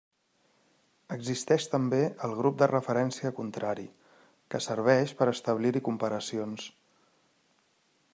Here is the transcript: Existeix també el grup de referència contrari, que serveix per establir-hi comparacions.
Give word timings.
Existeix 1.15 1.67
també 1.73 1.99
el 2.27 2.33
grup 2.39 2.57
de 2.61 2.69
referència 2.71 3.31
contrari, 3.41 3.85
que 4.55 4.63
serveix 4.69 5.13
per 5.21 5.29
establir-hi 5.35 5.83
comparacions. 5.91 6.67